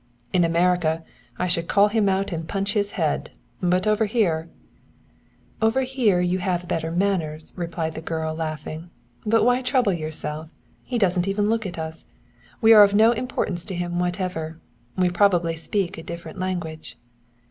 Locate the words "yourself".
9.93-10.49